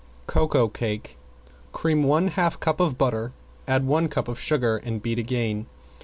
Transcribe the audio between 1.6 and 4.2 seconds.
Cream one half cup of butter, add one